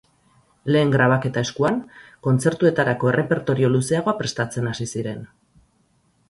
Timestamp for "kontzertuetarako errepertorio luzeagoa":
2.29-4.15